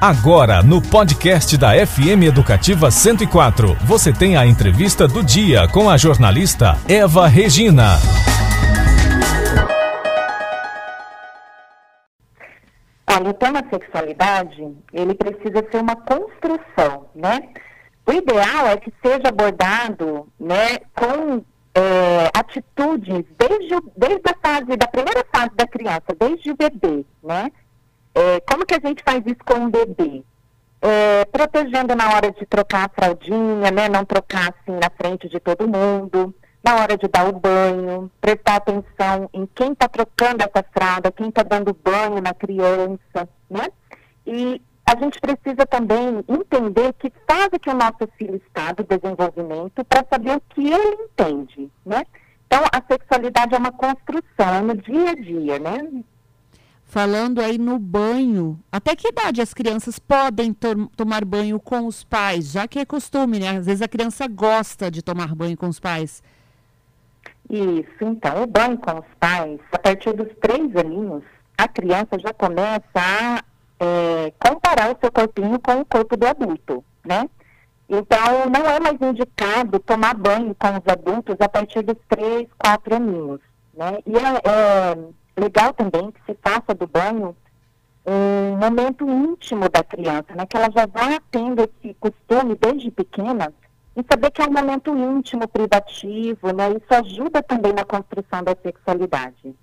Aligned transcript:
Agora, 0.00 0.62
no 0.62 0.80
podcast 0.80 1.58
da 1.58 1.72
FM 1.86 2.24
Educativa 2.26 2.90
104, 2.90 3.74
você 3.84 4.10
tem 4.10 4.34
a 4.34 4.46
entrevista 4.46 5.06
do 5.06 5.22
dia 5.22 5.68
com 5.68 5.90
a 5.90 5.98
jornalista 5.98 6.74
Eva 6.88 7.28
Regina. 7.28 7.98
Olha, 13.10 13.28
o 13.28 13.34
tema 13.34 13.62
sexualidade, 13.68 14.74
ele 14.90 15.12
precisa 15.12 15.62
ser 15.70 15.82
uma 15.82 15.96
construção, 15.96 17.04
né? 17.14 17.50
O 18.06 18.12
ideal 18.12 18.68
é 18.68 18.78
que 18.78 18.90
seja 19.02 19.28
abordado, 19.28 20.26
né, 20.40 20.78
com 20.96 21.44
é, 21.74 22.30
atitudes 22.34 23.26
desde, 23.38 23.76
desde 23.94 24.22
a 24.30 24.48
fase, 24.48 24.76
da 24.78 24.86
primeira 24.86 25.26
fase 25.30 25.50
da 25.54 25.66
criança, 25.66 26.16
desde 26.18 26.52
o 26.52 26.56
bebê, 26.56 27.04
né? 27.22 27.52
É, 28.14 28.40
como 28.40 28.66
que 28.66 28.74
a 28.74 28.80
gente 28.80 29.02
faz 29.04 29.22
isso 29.24 29.44
com 29.44 29.54
um 29.54 29.70
bebê? 29.70 30.24
É, 30.82 31.24
protegendo 31.26 31.94
na 31.94 32.14
hora 32.14 32.32
de 32.32 32.44
trocar 32.46 32.86
a 32.86 32.88
fraldinha, 32.88 33.70
né? 33.70 33.88
Não 33.88 34.04
trocar 34.04 34.48
assim 34.50 34.78
na 34.78 34.90
frente 34.90 35.28
de 35.28 35.38
todo 35.38 35.68
mundo. 35.68 36.34
Na 36.62 36.76
hora 36.76 36.96
de 36.96 37.08
dar 37.08 37.26
o 37.26 37.32
banho, 37.32 38.10
prestar 38.20 38.56
atenção 38.56 39.30
em 39.32 39.46
quem 39.54 39.72
está 39.72 39.88
trocando 39.88 40.42
essa 40.42 40.62
fralda, 40.72 41.10
quem 41.10 41.28
está 41.28 41.42
dando 41.42 41.72
banho 41.72 42.20
na 42.20 42.34
criança, 42.34 43.28
né? 43.48 43.68
E 44.26 44.60
a 44.84 44.96
gente 44.98 45.20
precisa 45.20 45.64
também 45.66 46.24
entender 46.28 46.92
que 46.94 47.12
fase 47.26 47.58
que 47.58 47.70
o 47.70 47.74
nosso 47.74 48.08
filho 48.18 48.36
está 48.46 48.72
do 48.72 48.84
desenvolvimento 48.84 49.84
para 49.84 50.04
saber 50.10 50.36
o 50.36 50.42
que 50.50 50.70
ele 50.70 51.04
entende, 51.04 51.70
né? 51.86 52.04
Então, 52.46 52.64
a 52.72 52.82
sexualidade 52.92 53.54
é 53.54 53.58
uma 53.58 53.70
construção 53.70 54.62
no 54.64 54.76
dia 54.76 55.10
a 55.10 55.14
dia, 55.14 55.58
né? 55.60 56.02
Falando 56.90 57.40
aí 57.40 57.56
no 57.56 57.78
banho. 57.78 58.58
Até 58.70 58.96
que 58.96 59.08
idade 59.08 59.40
as 59.40 59.54
crianças 59.54 59.98
podem 59.98 60.52
to 60.52 60.88
tomar 60.96 61.24
banho 61.24 61.60
com 61.60 61.86
os 61.86 62.02
pais? 62.02 62.50
Já 62.50 62.66
que 62.66 62.80
é 62.80 62.84
costume, 62.84 63.38
né? 63.38 63.50
Às 63.58 63.66
vezes 63.66 63.80
a 63.80 63.88
criança 63.88 64.26
gosta 64.26 64.90
de 64.90 65.00
tomar 65.00 65.34
banho 65.34 65.56
com 65.56 65.68
os 65.68 65.78
pais. 65.78 66.20
Isso, 67.48 68.02
então, 68.02 68.42
o 68.42 68.46
banho 68.46 68.76
com 68.78 68.98
os 68.98 69.06
pais, 69.18 69.60
a 69.72 69.78
partir 69.78 70.12
dos 70.12 70.28
três 70.40 70.74
aninhos, 70.76 71.22
a 71.56 71.68
criança 71.68 72.18
já 72.18 72.32
começa 72.32 72.82
a 72.94 73.42
é, 73.78 74.32
comparar 74.38 74.92
o 74.92 74.98
seu 75.00 75.10
corpinho 75.12 75.58
com 75.60 75.80
o 75.80 75.84
corpo 75.84 76.16
do 76.16 76.26
adulto, 76.26 76.84
né? 77.04 77.28
Então, 77.88 78.46
não 78.52 78.68
é 78.68 78.78
mais 78.78 79.00
indicado 79.00 79.78
tomar 79.80 80.14
banho 80.14 80.54
com 80.56 80.68
os 80.68 80.86
adultos 80.86 81.36
a 81.40 81.48
partir 81.48 81.82
dos 81.82 81.96
três, 82.08 82.48
quatro 82.58 82.96
aninhos, 82.96 83.40
né? 83.74 83.98
E 84.06 84.16
é, 84.16 84.40
é 84.44 85.19
legal 85.36 85.72
também 85.72 86.10
que 86.10 86.20
se 86.26 86.38
faça 86.42 86.74
do 86.74 86.86
banho 86.86 87.36
um 88.06 88.56
momento 88.56 89.08
íntimo 89.08 89.68
da 89.68 89.84
criança, 89.84 90.34
né? 90.34 90.46
Que 90.46 90.56
ela 90.56 90.70
já 90.70 90.86
vá 90.86 91.20
tendo 91.30 91.62
esse 91.62 91.94
costume 91.94 92.56
desde 92.60 92.90
pequena 92.90 93.52
e 93.96 94.04
saber 94.08 94.30
que 94.30 94.40
é 94.40 94.46
um 94.46 94.52
momento 94.52 94.96
íntimo, 94.96 95.46
privativo, 95.46 96.52
né? 96.52 96.70
Isso 96.70 96.94
ajuda 96.94 97.42
também 97.42 97.72
na 97.72 97.84
construção 97.84 98.42
da 98.42 98.56
sexualidade. 98.62 99.54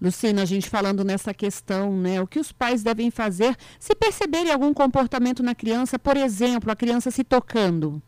Lucina, 0.00 0.42
a 0.42 0.46
gente 0.46 0.70
falando 0.70 1.04
nessa 1.04 1.34
questão, 1.34 1.94
né? 1.94 2.22
O 2.22 2.26
que 2.26 2.38
os 2.38 2.50
pais 2.52 2.82
devem 2.82 3.10
fazer 3.10 3.54
se 3.78 3.94
perceberem 3.94 4.50
algum 4.50 4.72
comportamento 4.72 5.42
na 5.42 5.54
criança, 5.54 5.98
por 5.98 6.16
exemplo, 6.16 6.72
a 6.72 6.76
criança 6.76 7.10
se 7.10 7.22
tocando? 7.22 8.00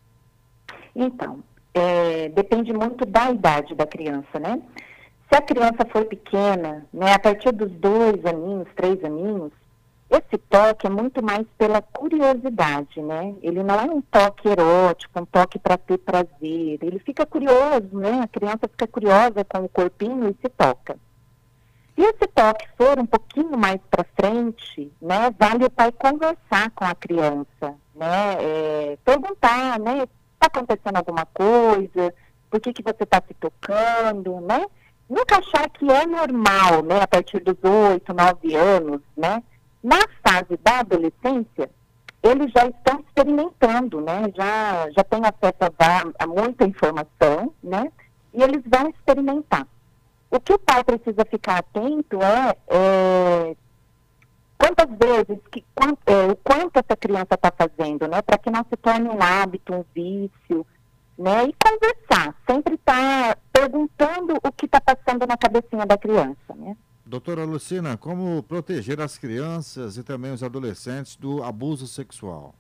Então, 0.97 1.43
é, 1.75 2.31
depende 2.31 2.73
muito 2.73 3.05
da 3.05 3.31
idade 3.31 3.75
da 3.75 3.87
criança, 3.87 4.39
né? 4.41 4.61
Se 5.33 5.39
a 5.39 5.41
criança 5.41 5.87
for 5.91 6.05
pequena, 6.05 6.85
né, 6.93 7.15
a 7.15 7.19
partir 7.19 7.53
dos 7.53 7.73
dois 7.73 8.23
aninhos, 8.27 8.69
três 8.77 9.03
aninhos, 9.03 9.51
esse 10.11 10.37
toque 10.37 10.87
é 10.87 10.91
muito 10.91 11.25
mais 11.25 11.47
pela 11.57 11.81
curiosidade, 11.81 13.01
né? 13.01 13.35
Ele 13.41 13.63
não 13.63 13.77
é 13.77 13.85
um 13.85 14.03
toque 14.03 14.47
erótico, 14.47 15.21
um 15.23 15.25
toque 15.25 15.59
para 15.59 15.79
ter 15.79 15.97
prazer. 15.97 16.79
Ele 16.83 16.99
fica 16.99 17.25
curioso, 17.25 17.89
né? 17.95 18.21
A 18.23 18.29
criança 18.29 18.69
fica 18.69 18.87
curiosa 18.87 19.43
com 19.43 19.65
o 19.65 19.69
corpinho 19.71 20.29
e 20.29 20.35
se 20.35 20.51
toca. 20.51 20.99
Se 21.95 22.03
esse 22.03 22.27
toque 22.35 22.69
for 22.77 22.99
um 22.99 23.07
pouquinho 23.07 23.57
mais 23.57 23.81
para 23.91 24.05
frente, 24.15 24.93
né? 25.01 25.35
Vale 25.39 25.65
o 25.65 25.71
pai 25.71 25.91
conversar 25.93 26.71
com 26.75 26.85
a 26.85 26.95
criança, 26.95 27.75
né? 27.95 28.37
É, 28.39 28.99
perguntar, 29.03 29.81
né? 29.81 30.03
Está 30.35 30.49
acontecendo 30.49 30.97
alguma 30.99 31.25
coisa? 31.25 32.15
Por 32.51 32.61
que, 32.61 32.75
que 32.75 32.83
você 32.83 33.05
está 33.05 33.23
se 33.27 33.33
tocando, 33.33 34.39
né? 34.43 34.67
Nunca 35.13 35.39
achar 35.39 35.69
que 35.69 35.89
é 35.91 36.07
normal, 36.07 36.83
né, 36.83 37.03
a 37.03 37.07
partir 37.07 37.41
dos 37.41 37.57
oito, 37.63 38.15
nove 38.15 38.55
anos, 38.55 39.03
né? 39.17 39.43
Na 39.83 39.99
fase 40.25 40.57
da 40.63 40.81
adolescência, 40.81 41.71
eles 42.23 42.51
já 42.53 42.67
estão 42.67 43.01
experimentando, 43.01 44.01
né? 44.01 44.33
Já, 44.35 44.91
já 44.91 45.05
têm 45.05 45.21
acesso 45.25 45.59
a, 45.61 46.25
a 46.25 46.27
muita 46.27 46.65
informação, 46.65 47.53
né? 47.63 47.93
E 48.33 48.43
eles 48.43 48.63
vão 48.65 48.89
experimentar. 48.89 49.67
O 50.31 50.41
que 50.41 50.55
o 50.55 50.59
pai 50.59 50.83
precisa 50.83 51.27
ficar 51.29 51.59
atento 51.59 52.19
é, 52.23 52.57
é 52.69 53.57
quantas 54.57 54.89
vezes, 54.97 55.43
que, 55.51 55.63
quant, 55.75 55.99
é, 56.07 56.27
o 56.27 56.37
quanto 56.37 56.79
essa 56.79 56.97
criança 56.97 57.35
está 57.35 57.53
fazendo, 57.53 58.07
né? 58.09 58.23
Para 58.23 58.39
que 58.39 58.51
não 58.51 58.65
se 58.71 58.77
torne 58.77 59.09
um 59.09 59.21
hábito, 59.21 59.75
um 59.75 59.85
vício, 59.95 60.65
né? 61.23 61.45
E 61.47 61.55
conversar, 61.55 62.35
sempre 62.45 62.75
estar 62.75 63.35
tá 63.35 63.41
perguntando 63.53 64.35
o 64.43 64.53
que 64.53 64.67
está 64.67 64.81
passando 64.81 65.25
na 65.27 65.37
cabecinha 65.37 65.87
da 65.87 65.97
criança, 65.97 66.55
né? 66.57 66.77
Doutora 67.07 67.45
Lucina, 67.45 67.97
como 67.97 68.43
proteger 68.43 69.01
as 69.01 69.17
crianças 69.17 69.97
e 69.97 70.03
também 70.03 70.33
os 70.33 70.43
adolescentes 70.43 71.15
do 71.15 71.43
abuso 71.43 71.87
sexual? 71.87 72.55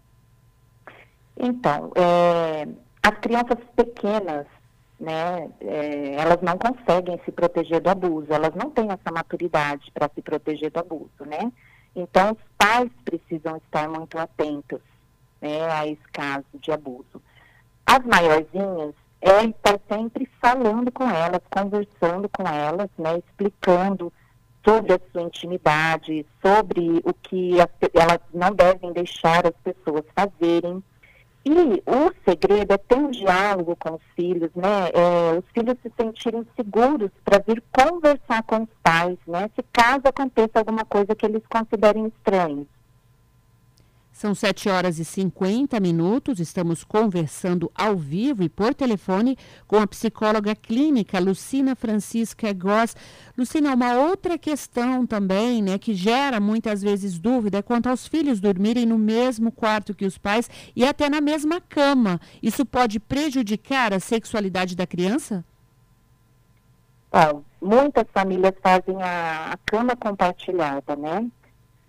Então, 1.36 1.90
é, 1.96 2.68
as 3.02 3.18
crianças 3.18 3.58
pequenas, 3.74 4.46
né, 5.00 5.50
é, 5.60 6.14
elas 6.14 6.40
não 6.42 6.58
conseguem 6.58 7.20
se 7.24 7.32
proteger 7.32 7.80
do 7.80 7.90
abuso, 7.90 8.26
elas 8.30 8.54
não 8.54 8.70
têm 8.70 8.90
essa 8.90 9.10
maturidade 9.10 9.90
para 9.92 10.10
se 10.14 10.22
proteger 10.22 10.70
do 10.70 10.78
abuso, 10.78 11.24
né? 11.26 11.50
Então, 11.96 12.32
os 12.32 12.38
pais 12.56 12.90
precisam 13.04 13.56
estar 13.56 13.88
muito 13.88 14.18
atentos 14.18 14.80
né, 15.40 15.68
a 15.70 15.86
esse 15.86 16.04
caso 16.12 16.44
de 16.54 16.70
abuso. 16.70 17.20
As 17.86 18.04
maiorzinhas, 18.04 18.94
é 19.22 19.44
estar 19.44 19.78
sempre 19.88 20.28
falando 20.40 20.90
com 20.90 21.08
elas, 21.08 21.40
conversando 21.48 22.28
com 22.28 22.42
elas, 22.42 22.90
né, 22.98 23.18
explicando 23.18 24.12
sobre 24.64 24.92
a 24.92 25.00
sua 25.10 25.22
intimidade, 25.22 26.26
sobre 26.44 27.00
o 27.04 27.14
que 27.14 27.60
as, 27.60 27.68
elas 27.94 28.20
não 28.34 28.52
devem 28.52 28.92
deixar 28.92 29.46
as 29.46 29.54
pessoas 29.62 30.04
fazerem. 30.14 30.82
E 31.44 31.82
o 31.86 32.12
segredo 32.24 32.72
é 32.72 32.78
ter 32.78 32.96
um 32.96 33.10
diálogo 33.10 33.74
com 33.76 33.94
os 33.94 34.02
filhos, 34.14 34.50
né? 34.54 34.90
É, 34.94 35.38
os 35.38 35.44
filhos 35.52 35.76
se 35.82 35.92
sentirem 36.00 36.46
seguros 36.54 37.10
para 37.24 37.40
vir 37.40 37.60
conversar 37.72 38.44
com 38.44 38.62
os 38.62 38.68
pais, 38.80 39.18
né? 39.26 39.50
Se 39.56 39.64
caso 39.72 40.02
aconteça 40.04 40.60
alguma 40.60 40.84
coisa 40.84 41.16
que 41.16 41.26
eles 41.26 41.42
considerem 41.48 42.06
estranho. 42.06 42.66
São 44.22 44.36
7 44.36 44.68
horas 44.68 45.00
e 45.00 45.04
50 45.04 45.80
minutos. 45.80 46.38
Estamos 46.38 46.84
conversando 46.84 47.68
ao 47.74 47.96
vivo 47.96 48.44
e 48.44 48.48
por 48.48 48.72
telefone 48.72 49.36
com 49.66 49.78
a 49.80 49.86
psicóloga 49.88 50.54
clínica 50.54 51.18
Lucina 51.18 51.74
Francisca 51.74 52.52
Gross. 52.52 52.94
Lucina, 53.36 53.74
uma 53.74 53.94
outra 53.94 54.38
questão 54.38 55.04
também, 55.04 55.60
né, 55.60 55.76
que 55.76 55.92
gera 55.92 56.38
muitas 56.38 56.82
vezes 56.82 57.18
dúvida 57.18 57.58
é 57.58 57.62
quanto 57.62 57.88
aos 57.88 58.06
filhos 58.06 58.38
dormirem 58.38 58.86
no 58.86 58.96
mesmo 58.96 59.50
quarto 59.50 59.92
que 59.92 60.06
os 60.06 60.16
pais 60.16 60.48
e 60.76 60.84
até 60.84 61.08
na 61.10 61.20
mesma 61.20 61.60
cama. 61.60 62.20
Isso 62.40 62.64
pode 62.64 63.00
prejudicar 63.00 63.92
a 63.92 63.98
sexualidade 63.98 64.76
da 64.76 64.86
criança? 64.86 65.44
Bom, 67.10 67.42
muitas 67.60 68.04
famílias 68.14 68.54
fazem 68.62 69.02
a, 69.02 69.54
a 69.54 69.56
cama 69.66 69.96
compartilhada, 69.96 70.94
né? 70.94 71.28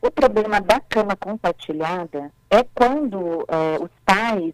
O 0.06 0.12
problema 0.12 0.59
da 0.59 0.81
cama 0.81 1.16
compartilhada 1.16 2.30
é 2.50 2.62
quando 2.75 3.45
é, 3.48 3.81
os 3.81 3.89
pais, 4.04 4.54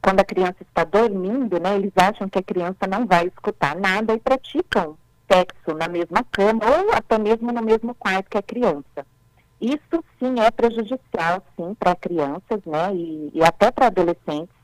quando 0.00 0.20
a 0.20 0.24
criança 0.24 0.58
está 0.60 0.84
dormindo, 0.84 1.58
né, 1.58 1.74
eles 1.74 1.90
acham 1.96 2.28
que 2.28 2.38
a 2.38 2.42
criança 2.44 2.86
não 2.88 3.04
vai 3.04 3.26
escutar 3.26 3.74
nada 3.74 4.14
e 4.14 4.20
praticam 4.20 4.96
sexo 5.28 5.74
na 5.76 5.88
mesma 5.88 6.24
cama 6.30 6.60
ou 6.64 6.92
até 6.92 7.18
mesmo 7.18 7.50
no 7.50 7.60
mesmo 7.60 7.92
quarto 7.92 8.30
que 8.30 8.38
a 8.38 8.42
criança. 8.42 9.04
Isso 9.60 10.04
sim 10.20 10.38
é 10.38 10.48
prejudicial, 10.48 11.42
sim, 11.56 11.74
para 11.74 11.96
crianças, 11.96 12.64
né, 12.64 12.94
e, 12.94 13.32
e 13.34 13.42
até 13.42 13.72
para 13.72 13.86
adolescentes, 13.88 14.54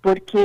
porque 0.00 0.38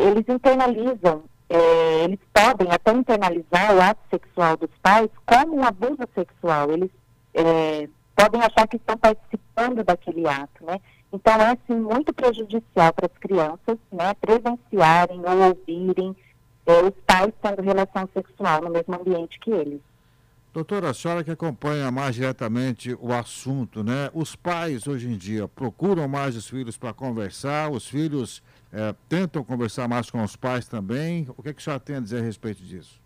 eles 0.00 0.26
internalizam, 0.26 1.24
é, 1.50 2.04
eles 2.04 2.20
podem 2.32 2.72
até 2.72 2.90
internalizar 2.90 3.76
o 3.76 3.82
ato 3.82 4.00
sexual 4.08 4.56
dos 4.56 4.70
pais 4.80 5.10
como 5.26 5.56
um 5.56 5.62
abuso 5.62 6.08
sexual. 6.14 6.70
Eles 6.70 6.90
é, 7.34 7.86
podem 8.16 8.40
achar 8.40 8.66
que 8.66 8.76
estão 8.76 8.96
participando 8.96 9.84
daquele 9.84 10.26
ato, 10.26 10.64
né? 10.64 10.80
Então 11.12 11.34
é 11.34 11.52
assim 11.52 11.80
muito 11.80 12.12
prejudicial 12.12 12.92
para 12.92 13.06
as 13.06 13.18
crianças, 13.18 13.78
né? 13.92 14.14
Presenciarem 14.20 15.20
ou 15.20 15.48
ouvirem 15.48 16.16
é, 16.64 16.82
os 16.82 16.94
pais 17.06 17.32
tendo 17.40 17.62
relação 17.62 18.08
sexual 18.12 18.62
no 18.62 18.70
mesmo 18.70 18.94
ambiente 18.94 19.38
que 19.38 19.50
eles. 19.50 19.80
Doutora, 20.52 20.88
a 20.88 20.94
senhora 20.94 21.22
que 21.22 21.30
acompanha 21.30 21.90
mais 21.90 22.14
diretamente 22.14 22.96
o 22.98 23.12
assunto, 23.12 23.84
né? 23.84 24.10
Os 24.14 24.34
pais 24.34 24.86
hoje 24.86 25.06
em 25.06 25.16
dia 25.16 25.46
procuram 25.46 26.08
mais 26.08 26.34
os 26.34 26.48
filhos 26.48 26.78
para 26.78 26.94
conversar, 26.94 27.70
os 27.70 27.86
filhos 27.86 28.42
é, 28.72 28.94
tentam 29.06 29.44
conversar 29.44 29.86
mais 29.86 30.10
com 30.10 30.22
os 30.24 30.34
pais 30.34 30.66
também. 30.66 31.28
O 31.36 31.42
que, 31.42 31.50
é 31.50 31.52
que 31.52 31.60
a 31.60 31.62
senhora 31.62 31.80
tem 31.80 31.96
a 31.96 32.00
dizer 32.00 32.20
a 32.20 32.24
respeito 32.24 32.62
disso? 32.62 32.98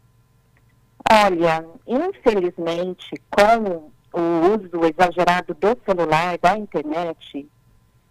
Olha, 1.10 1.66
infelizmente, 1.88 3.20
com 3.30 3.90
o 4.12 4.54
uso 4.54 4.84
exagerado 4.86 5.54
do 5.54 5.76
celular, 5.84 6.38
da 6.38 6.56
internet, 6.56 7.46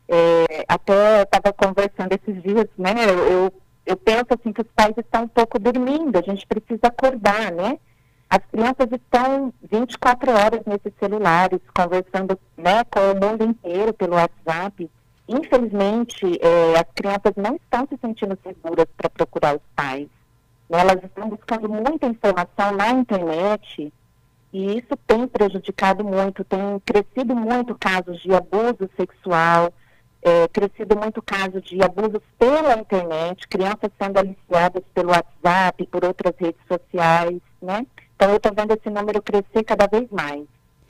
é, 0.08 0.66
até 0.68 1.22
estava 1.24 1.54
conversando 1.54 2.14
esses 2.14 2.42
dias, 2.42 2.68
né? 2.78 2.94
Eu, 3.08 3.54
eu 3.86 3.98
penso 3.98 4.28
assim 4.32 4.52
que 4.52 4.62
os 4.62 4.68
pais 4.76 4.94
estão 4.98 5.24
um 5.24 5.28
pouco 5.28 5.60
dormindo, 5.60 6.18
a 6.18 6.22
gente 6.22 6.46
precisa 6.48 6.88
acordar, 6.88 7.52
né? 7.52 7.78
As 8.30 8.40
crianças 8.52 8.88
estão 8.92 9.52
24 9.72 10.32
horas 10.32 10.62
nesses 10.66 10.94
celulares, 11.00 11.60
conversando 11.76 12.40
né, 12.56 12.84
com 12.84 13.00
o 13.00 13.16
mundo 13.16 13.44
inteiro 13.44 13.92
pelo 13.92 14.14
WhatsApp. 14.14 14.90
Infelizmente, 15.28 16.40
é, 16.40 16.80
as 16.80 16.86
crianças 16.94 17.34
não 17.36 17.56
estão 17.56 17.88
se 17.88 17.98
sentindo 18.00 18.38
seguras 18.44 18.86
para 18.96 19.10
procurar 19.10 19.56
os 19.56 19.62
pais. 19.76 20.08
Né? 20.70 20.80
Elas 20.80 21.04
estão 21.04 21.28
buscando 21.28 21.68
muita 21.68 22.06
informação 22.06 22.72
na 22.74 22.92
internet 22.92 23.92
e 24.52 24.78
isso 24.78 24.96
tem 25.06 25.28
prejudicado 25.28 26.04
muito, 26.04 26.44
tem 26.44 26.80
crescido 26.86 27.36
muito 27.36 27.78
casos 27.78 28.20
de 28.22 28.34
abuso 28.34 28.90
sexual, 28.98 29.72
é, 30.22 30.48
crescido 30.48 30.98
muito 30.98 31.22
caso 31.22 31.62
de 31.62 31.82
abusos 31.84 32.22
pela 32.38 32.78
internet, 32.80 33.48
crianças 33.48 33.92
sendo 34.02 34.18
aliciadas 34.18 34.84
pelo 34.94 35.10
WhatsApp, 35.10 35.88
por 35.88 36.04
outras 36.04 36.34
redes 36.38 36.62
sociais, 36.68 37.40
né? 37.62 37.86
Então, 38.16 38.32
eu 38.32 38.38
estou 38.38 38.52
vendo 38.54 38.74
esse 38.74 38.90
número 38.90 39.22
crescer 39.22 39.64
cada 39.64 39.88
vez 39.88 40.10
mais. 40.12 40.46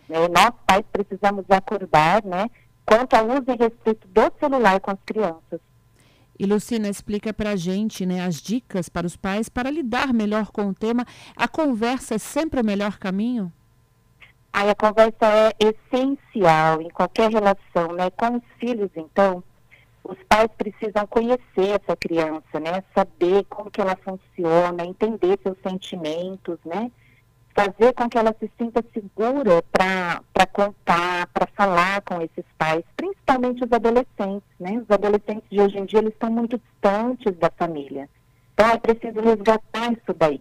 Né? 0.07 0.27
Nós, 0.29 0.51
pais, 0.65 0.83
precisamos 0.91 1.45
acordar, 1.49 2.23
né? 2.23 2.49
Quanto 2.83 3.13
ao 3.13 3.27
uso 3.27 3.51
irrestrito 3.51 4.07
do 4.07 4.31
celular 4.39 4.79
com 4.79 4.89
as 4.89 4.97
crianças. 5.05 5.59
E 6.39 6.45
Lucina, 6.45 6.87
explica 6.87 7.33
para 7.33 7.49
a 7.49 7.55
gente 7.57 8.05
né, 8.05 8.23
as 8.23 8.35
dicas 8.35 8.87
para 8.87 9.05
os 9.05 9.17
pais 9.17 9.49
para 9.49 9.69
lidar 9.69 10.13
melhor 10.13 10.51
com 10.51 10.69
o 10.69 10.73
tema. 10.73 11.05
A 11.35 11.49
conversa 11.49 12.15
é 12.15 12.17
sempre 12.17 12.61
o 12.61 12.65
melhor 12.65 12.97
caminho? 12.97 13.51
Aí 14.53 14.69
a 14.69 14.75
conversa 14.75 15.25
é 15.25 15.53
essencial 15.59 16.81
em 16.81 16.89
qualquer 16.89 17.29
relação, 17.29 17.91
né? 17.93 18.09
Com 18.11 18.37
os 18.37 18.43
filhos, 18.57 18.89
então, 18.95 19.43
os 20.01 20.17
pais 20.29 20.49
precisam 20.57 21.05
conhecer 21.07 21.81
essa 21.81 21.95
criança, 21.97 22.57
né? 22.59 22.83
Saber 22.95 23.43
como 23.49 23.69
que 23.69 23.81
ela 23.81 23.97
funciona, 23.97 24.85
entender 24.85 25.37
seus 25.43 25.57
sentimentos, 25.61 26.57
né? 26.65 26.89
Fazer 27.59 27.93
com 27.93 28.07
que 28.07 28.17
ela 28.17 28.33
se 28.39 28.49
sinta 28.57 28.81
segura 28.93 29.61
para 29.69 30.45
contar, 30.53 31.27
para 31.27 31.45
falar 31.47 32.01
com 32.03 32.21
esses 32.21 32.45
pais, 32.57 32.85
principalmente 32.95 33.65
os 33.65 33.71
adolescentes, 33.73 34.47
né? 34.57 34.81
Os 34.81 34.89
adolescentes 34.89 35.43
de 35.51 35.59
hoje 35.59 35.77
em 35.77 35.83
dia, 35.83 35.99
eles 35.99 36.13
estão 36.13 36.31
muito 36.31 36.57
distantes 36.57 37.35
da 37.35 37.51
família. 37.51 38.09
Então, 38.53 38.69
é 38.69 38.77
preciso 38.77 39.19
resgatar 39.19 39.91
isso 39.91 40.13
daí. 40.17 40.39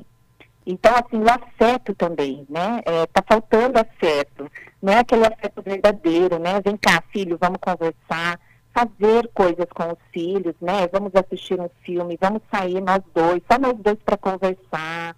Então, 0.64 0.94
assim, 0.94 1.20
o 1.20 1.28
afeto 1.28 1.92
também, 1.92 2.46
né? 2.48 2.82
É, 2.84 3.06
tá 3.06 3.20
faltando 3.26 3.80
afeto. 3.80 4.48
Não 4.80 4.92
é 4.92 4.98
aquele 5.00 5.26
afeto 5.26 5.60
verdadeiro, 5.60 6.38
né? 6.38 6.60
Vem 6.60 6.76
cá, 6.76 7.02
filho, 7.12 7.36
vamos 7.36 7.58
conversar, 7.60 8.38
fazer 8.72 9.28
coisas 9.34 9.66
com 9.74 9.88
os 9.88 9.98
filhos, 10.12 10.54
né? 10.60 10.86
Vamos 10.92 11.10
assistir 11.16 11.60
um 11.60 11.68
filme, 11.82 12.16
vamos 12.20 12.42
sair 12.48 12.80
nós 12.80 13.02
dois, 13.12 13.42
só 13.50 13.58
nós 13.58 13.76
dois 13.78 13.98
para 14.04 14.16
conversar. 14.16 15.16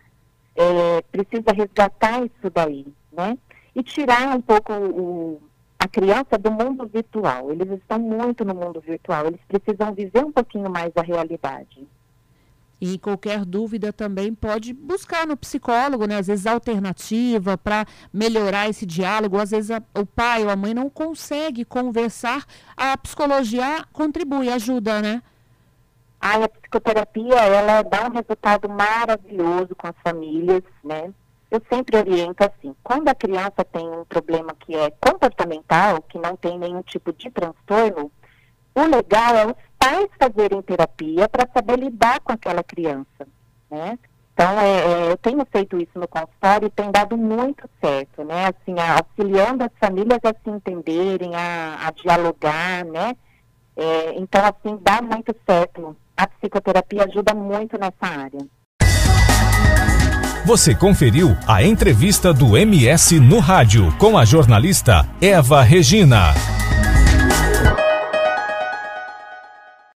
É, 0.57 1.03
precisa 1.03 1.53
resgatar 1.55 2.25
isso 2.25 2.51
daí, 2.53 2.87
né? 3.13 3.39
E 3.75 3.83
tirar 3.83 4.37
um 4.37 4.41
pouco 4.41 4.73
o, 4.73 5.43
a 5.79 5.89
criança 5.89 6.37
do 6.39 6.51
mundo 6.51 6.87
virtual. 6.87 7.51
Eles 7.51 7.71
estão 7.79 7.99
muito 7.99 8.45
no 8.45 8.55
mundo 8.55 8.81
virtual, 8.81 9.27
eles 9.27 9.41
precisam 9.47 9.95
viver 9.95 10.25
um 10.25 10.33
pouquinho 10.33 10.69
mais 10.69 10.93
a 10.97 11.03
realidade. 11.03 11.87
E 12.81 12.99
qualquer 12.99 13.45
dúvida 13.45 13.93
também 13.93 14.35
pode 14.35 14.73
buscar 14.73 15.27
no 15.27 15.37
psicólogo, 15.37 16.07
né? 16.07 16.17
Às 16.17 16.29
vezes 16.29 16.47
alternativa 16.47 17.59
para 17.59 17.85
melhorar 18.11 18.71
esse 18.71 18.87
diálogo. 18.87 19.37
Às 19.37 19.51
vezes 19.51 19.71
a, 19.71 19.83
o 19.95 20.07
pai 20.07 20.45
ou 20.45 20.51
a 20.51 20.57
mãe 20.57 20.73
não 20.73 20.89
consegue 20.89 21.63
conversar. 21.63 22.47
A 22.75 22.97
psicologia 22.97 23.85
contribui, 23.93 24.49
ajuda, 24.49 25.03
né? 25.03 25.23
a 26.21 26.37
psicoterapia, 26.71 27.35
ela 27.35 27.83
dá 27.83 28.07
um 28.07 28.13
resultado 28.13 28.69
maravilhoso 28.69 29.75
com 29.77 29.89
as 29.89 29.97
famílias, 30.03 30.63
né? 30.85 31.13
Eu 31.51 31.61
sempre 31.69 31.97
oriento 31.97 32.45
assim, 32.45 32.75
quando 32.83 33.09
a 33.09 33.15
criança 33.15 33.65
tem 33.65 33.89
um 33.89 34.05
problema 34.05 34.55
que 34.61 34.75
é 34.77 34.91
comportamental, 35.01 36.01
que 36.03 36.17
não 36.17 36.37
tem 36.37 36.57
nenhum 36.57 36.81
tipo 36.83 37.13
de 37.13 37.29
transtorno, 37.29 38.11
o 38.73 38.83
legal 38.83 39.37
é 39.37 39.47
os 39.47 39.57
pais 39.77 40.09
fazerem 40.17 40.63
terapia 40.63 41.29
para 41.29 41.49
saber 41.53 41.77
lidar 41.81 42.21
com 42.21 42.33
aquela 42.33 42.63
criança, 42.63 43.27
né? 43.69 43.99
Então, 44.33 44.59
é, 44.59 45.09
é, 45.09 45.13
eu 45.13 45.17
tenho 45.19 45.45
feito 45.51 45.77
isso 45.77 45.99
no 45.99 46.07
consultório 46.07 46.67
e 46.67 46.71
tem 46.71 46.91
dado 46.91 47.17
muito 47.17 47.69
certo, 47.81 48.25
né? 48.25 48.47
Assim, 48.47 48.75
auxiliando 48.79 49.65
as 49.65 49.73
famílias 49.79 50.21
a 50.23 50.33
se 50.33 50.49
entenderem, 50.49 51.35
a, 51.35 51.89
a 51.89 51.91
dialogar, 51.91 52.85
né? 52.85 53.17
É, 53.81 54.15
então, 54.19 54.43
assim, 54.45 54.79
dá 54.83 55.01
muito 55.01 55.35
certo. 55.47 55.97
A 56.15 56.27
psicoterapia 56.27 57.05
ajuda 57.05 57.33
muito 57.33 57.79
nessa 57.79 58.07
área. 58.07 58.47
Você 60.45 60.75
conferiu 60.75 61.35
a 61.47 61.63
entrevista 61.63 62.33
do 62.33 62.59
MS 62.59 63.19
no 63.19 63.39
rádio 63.39 63.91
com 63.99 64.19
a 64.19 64.25
jornalista 64.27 65.09
Eva 65.21 65.63
Regina. 65.63 66.35